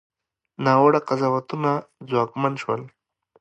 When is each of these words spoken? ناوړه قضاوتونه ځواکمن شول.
ناوړه 0.65 0.99
قضاوتونه 1.07 1.71
ځواکمن 2.09 2.53
شول. 2.61 2.81